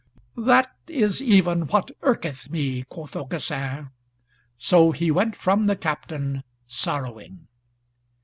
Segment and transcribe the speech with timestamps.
[0.47, 3.91] "That is even what irketh me," quoth Aucassin.
[4.57, 7.47] So he went from the Captain sorrowing.